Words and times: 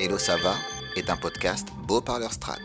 Hello 0.00 0.16
ça 0.16 0.36
va 0.36 0.54
est 0.96 1.10
un 1.10 1.16
podcast 1.16 1.66
Beau 1.88 2.00
Parleur 2.00 2.32
Strat. 2.32 2.58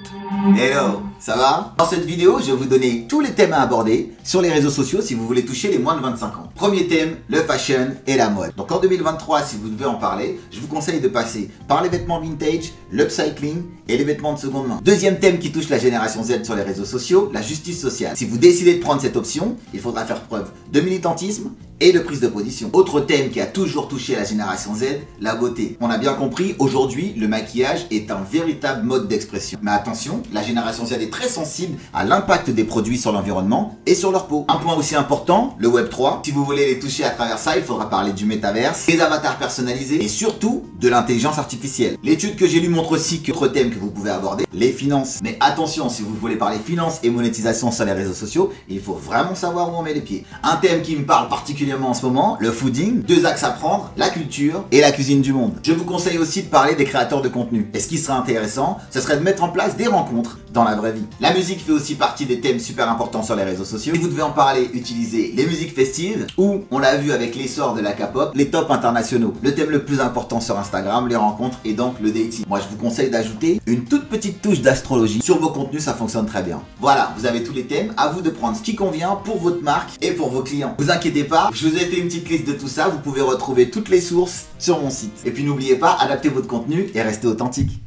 Hello, 0.56 1.02
ça 1.20 1.36
va? 1.36 1.74
Dans 1.80 1.86
cette 1.86 2.06
vidéo, 2.06 2.40
je 2.40 2.52
vais 2.52 2.58
vous 2.58 2.66
donner 2.66 3.08
tous 3.10 3.22
les 3.22 3.32
thèmes 3.32 3.54
à 3.54 3.62
aborder 3.62 4.12
sur 4.24 4.40
les 4.40 4.52
réseaux 4.52 4.70
sociaux 4.70 5.02
si 5.02 5.16
vous 5.16 5.26
voulez 5.26 5.44
toucher 5.44 5.70
les 5.70 5.80
moins 5.80 5.96
de 5.96 6.02
25 6.02 6.28
ans. 6.28 6.50
Premier 6.54 6.88
thème, 6.88 7.18
le 7.28 7.42
fashion 7.42 7.96
et 8.06 8.18
la 8.18 8.30
mode. 8.30 8.54
Donc 8.56 8.72
en 8.72 8.80
2023, 8.80 9.42
si 9.42 9.58
vous 9.58 9.70
devez 9.70 9.86
en 9.86 9.96
parler, 9.96 10.40
je 10.52 10.60
vous 10.60 10.68
conseille 10.68 11.02
de 11.02 11.08
passer 11.08 11.50
par 11.68 11.82
les 11.82 11.90
vêtements 11.90 12.22
vintage, 12.22 12.72
l'upcycling 12.92 13.64
et 13.88 13.98
les 13.98 14.04
vêtements 14.04 14.34
de 14.34 14.40
seconde 14.40 14.68
main. 14.68 14.80
Deuxième 14.84 15.20
thème 15.20 15.40
qui 15.40 15.52
touche 15.52 15.70
la 15.70 15.80
génération 15.80 16.24
Z 16.24 16.44
sur 16.44 16.56
les 16.56 16.64
réseaux 16.64 16.86
sociaux, 16.86 17.32
la 17.34 17.42
justice 17.42 17.82
sociale. 17.82 18.16
Si 18.16 18.26
vous 18.26 18.38
décidez 18.38 18.76
de 18.76 18.82
prendre 18.82 19.02
cette 19.02 19.18
option, 19.18 19.58
il 19.74 19.80
faudra 19.80 20.06
faire 20.06 20.22
preuve 20.22 20.52
de 20.72 20.82
militantisme 20.82 21.50
et 21.84 21.92
de 21.92 22.00
prise 22.00 22.22
de 22.22 22.30
position. 22.30 22.70
Autre 22.72 23.02
thème 23.02 23.30
qui 23.30 23.42
a 23.42 23.46
toujours 23.46 23.90
touché 23.90 24.16
la 24.16 24.24
génération 24.24 24.74
Z, 24.74 24.86
la 25.20 25.36
beauté. 25.36 25.76
On 25.82 25.90
a 25.90 25.98
bien 25.98 26.14
compris, 26.14 26.56
aujourd'hui, 26.58 27.14
le 27.18 27.28
maquillage 27.28 27.88
est 27.92 28.10
un 28.10 28.22
véritable 28.22 28.84
mode 28.84 29.10
d'expression. 29.10 29.60
Mais 29.62 29.72
attention, 29.72 30.24
la 30.32 30.42
génération 30.42 30.86
Z 30.86 30.94
est 30.94 31.12
très 31.12 31.28
sensible 31.28 31.78
à 31.94 32.06
l'impact 32.06 32.50
des 32.52 32.64
produits 32.64 32.98
sur 32.98 33.12
l'environnement 33.12 33.78
et 33.86 33.96
sur 33.96 34.14
leur 34.14 34.28
peau. 34.28 34.46
Un 34.48 34.56
point 34.56 34.76
aussi 34.78 34.96
important, 34.96 35.58
le 35.60 35.68
Web 35.68 35.90
3. 35.90 36.22
Si 36.24 36.32
vous 36.32 36.46
voulez 36.46 36.68
les 36.68 36.80
toucher 36.80 37.04
à 37.04 37.10
travers 37.10 37.38
ça, 37.38 37.58
il 37.58 37.64
faudra 37.64 37.90
parler 37.90 38.14
du 38.14 38.26
métaverse, 38.26 38.86
des 38.86 39.02
avatars 39.02 39.38
personnalisés 39.38 40.02
et 40.02 40.08
surtout 40.08 40.64
de 40.80 40.88
l'intelligence 40.88 41.38
artificielle. 41.38 41.98
L'étude 42.02 42.38
que 42.38 42.48
j'ai 42.48 42.62
lue 42.62 42.70
montre 42.70 42.94
aussi 42.94 43.22
que 43.22 43.34
autre 43.34 43.50
thème 43.50 43.72
que 43.72 43.80
vous 43.80 43.92
pouvez 43.92 44.12
aborder, 44.12 44.46
les 44.54 44.72
finances. 44.72 45.20
Mais 45.22 45.36
attention, 45.42 45.90
si 45.90 46.02
vous 46.02 46.16
voulez 46.16 46.38
parler 46.38 46.60
finances 46.66 47.00
et 47.04 47.10
monétisation 47.10 47.72
sur 47.72 47.84
les 47.84 47.92
réseaux 47.92 48.14
sociaux, 48.14 48.54
il 48.70 48.80
faut 48.80 48.94
vraiment 48.94 49.36
savoir 49.36 49.74
où 49.74 49.76
on 49.76 49.82
met 49.82 49.94
les 49.94 50.00
pieds. 50.00 50.24
Un 50.44 50.56
thème 50.56 50.82
qui 50.82 50.96
me 50.96 51.06
parle 51.06 51.28
particulièrement 51.28 51.73
en 51.82 51.94
ce 51.94 52.06
moment, 52.06 52.38
le 52.40 52.52
fooding, 52.52 53.02
deux 53.02 53.26
axes 53.26 53.44
à 53.44 53.50
prendre, 53.50 53.92
la 53.98 54.10
culture 54.10 54.66
et 54.72 54.82
la 54.82 54.92
cuisine 54.92 55.22
du 55.22 55.34
monde. 55.34 55.54
Je 55.64 55.74
vous 55.74 55.86
conseille 55.86 56.20
aussi 56.20 56.44
de 56.44 56.48
parler 56.48 56.76
des 56.76 56.86
créateurs 56.86 57.22
de 57.22 57.30
contenu. 57.30 57.70
Et 57.74 57.80
ce 57.80 57.88
qui 57.88 57.98
serait 57.98 58.18
intéressant, 58.18 58.78
ce 58.92 59.02
serait 59.02 59.18
de 59.18 59.24
mettre 59.24 59.44
en 59.44 59.50
place 59.50 59.76
des 59.76 59.88
rencontres 59.88 60.38
dans 60.54 60.64
la 60.64 60.76
vraie 60.76 60.92
vie. 60.92 61.06
La 61.20 61.34
musique 61.34 61.66
fait 61.66 61.72
aussi 61.72 61.96
partie 61.96 62.26
des 62.26 62.40
thèmes 62.40 62.60
super 62.60 62.90
importants 62.90 63.24
sur 63.24 63.36
les 63.36 63.44
réseaux 63.44 63.66
sociaux. 63.66 63.94
Si 63.94 64.00
vous 64.00 64.08
devez 64.08 64.22
en 64.22 64.32
parler, 64.32 64.70
utilisez 64.74 65.34
les 65.36 65.46
musiques 65.48 65.74
festives 65.74 66.28
ou, 66.38 66.62
on 66.70 66.78
l'a 66.78 66.98
vu 66.98 67.12
avec 67.12 67.36
l'essor 67.36 67.74
de 67.74 67.82
la 67.82 67.94
K-pop, 67.94 68.32
les 68.36 68.50
tops 68.50 68.70
internationaux. 68.70 69.34
Le 69.42 69.56
thème 69.56 69.72
le 69.72 69.84
plus 69.84 70.00
important 70.00 70.40
sur 70.40 70.60
Instagram, 70.60 71.08
les 71.08 71.16
rencontres 71.16 71.58
et 71.66 71.74
donc 71.74 71.96
le 72.00 72.12
dating. 72.12 72.46
Moi, 72.48 72.60
je 72.60 72.68
vous 72.70 72.82
conseille 72.82 73.10
d'ajouter 73.10 73.60
une 73.66 73.86
toute 73.86 74.10
petite 74.10 74.42
touche 74.42 74.62
d'astrologie 74.62 75.22
sur 75.22 75.40
vos 75.40 75.50
contenus, 75.50 75.84
ça 75.84 75.94
fonctionne 75.94 76.26
très 76.26 76.44
bien. 76.44 76.62
Voilà, 76.80 77.14
vous 77.18 77.26
avez 77.26 77.44
tous 77.44 77.54
les 77.54 77.64
thèmes, 77.64 77.94
à 77.98 78.10
vous 78.10 78.22
de 78.22 78.30
prendre 78.30 78.58
ce 78.58 78.62
qui 78.62 78.76
convient 78.76 79.16
pour 79.24 79.40
votre 79.40 79.62
marque 79.62 79.92
et 80.02 80.12
pour 80.12 80.30
vos 80.30 80.42
clients. 80.42 80.76
Vous 80.78 80.92
inquiétez 80.92 81.24
pas, 81.24 81.50
je 81.64 81.70
vous 81.70 81.78
ai 81.78 81.86
fait 81.86 81.98
une 81.98 82.08
petite 82.08 82.28
liste 82.28 82.46
de 82.46 82.52
tout 82.52 82.68
ça, 82.68 82.90
vous 82.90 83.00
pouvez 83.00 83.22
retrouver 83.22 83.70
toutes 83.70 83.88
les 83.88 84.02
sources 84.02 84.48
sur 84.60 84.82
mon 84.82 84.90
site. 84.90 85.22
Et 85.24 85.32
puis 85.32 85.46
n'oubliez 85.46 85.78
pas, 85.78 85.94
adaptez 85.94 86.28
votre 86.28 86.48
contenu 86.48 86.90
et 86.94 87.02
restez 87.02 87.26
authentique. 87.26 87.80